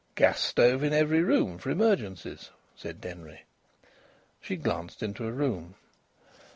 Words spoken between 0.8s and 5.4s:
in every room for emergencies," said Denry. She glanced into a